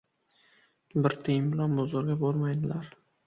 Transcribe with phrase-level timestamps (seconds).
[1.03, 2.91] •Bir tiyin bilan bozorga bormaydilar.